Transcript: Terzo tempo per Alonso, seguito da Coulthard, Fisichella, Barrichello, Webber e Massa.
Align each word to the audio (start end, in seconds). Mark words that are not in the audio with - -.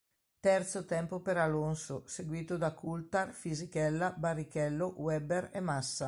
Terzo 0.39 0.83
tempo 0.85 1.19
per 1.19 1.37
Alonso, 1.37 2.01
seguito 2.07 2.57
da 2.57 2.73
Coulthard, 2.73 3.33
Fisichella, 3.33 4.09
Barrichello, 4.17 4.95
Webber 4.97 5.51
e 5.53 5.59
Massa. 5.59 5.99